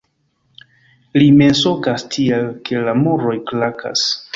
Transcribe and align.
Li 1.21 1.27
mensogas 1.43 2.09
tiel, 2.17 2.51
ke 2.71 2.87
la 2.91 3.01
muroj 3.05 3.41
krakas. 3.53 4.13